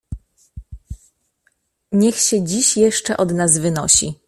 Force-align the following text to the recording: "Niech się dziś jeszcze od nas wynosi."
"Niech 1.91 2.15
się 2.15 2.43
dziś 2.45 2.77
jeszcze 2.77 3.17
od 3.17 3.31
nas 3.33 3.57
wynosi." 3.57 4.13